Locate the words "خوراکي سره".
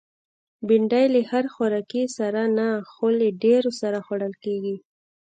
1.53-2.41